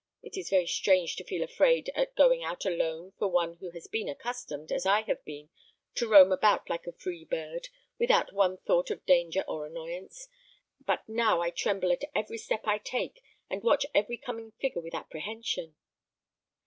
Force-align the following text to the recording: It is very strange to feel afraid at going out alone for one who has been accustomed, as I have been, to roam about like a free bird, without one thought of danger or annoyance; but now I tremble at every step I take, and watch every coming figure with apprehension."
It 0.23 0.35
is 0.35 0.49
very 0.49 0.65
strange 0.65 1.15
to 1.17 1.23
feel 1.23 1.43
afraid 1.43 1.91
at 1.93 2.15
going 2.15 2.43
out 2.43 2.65
alone 2.65 3.13
for 3.19 3.27
one 3.27 3.57
who 3.57 3.69
has 3.69 3.85
been 3.85 4.09
accustomed, 4.09 4.71
as 4.71 4.83
I 4.83 5.01
have 5.03 5.23
been, 5.25 5.51
to 5.93 6.07
roam 6.07 6.31
about 6.31 6.67
like 6.71 6.87
a 6.87 6.91
free 6.91 7.23
bird, 7.23 7.69
without 7.99 8.33
one 8.33 8.57
thought 8.57 8.89
of 8.89 9.05
danger 9.05 9.43
or 9.47 9.67
annoyance; 9.67 10.27
but 10.83 11.07
now 11.07 11.39
I 11.41 11.51
tremble 11.51 11.91
at 11.91 12.03
every 12.15 12.39
step 12.39 12.61
I 12.65 12.79
take, 12.79 13.21
and 13.47 13.61
watch 13.61 13.85
every 13.93 14.17
coming 14.17 14.53
figure 14.53 14.81
with 14.81 14.95
apprehension." 14.95 15.75